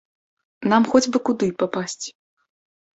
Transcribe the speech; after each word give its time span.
Нам 0.73 0.89
хоць 0.95 1.03
бы 1.11 1.23
куды 1.29 1.53
папасці. 1.63 2.19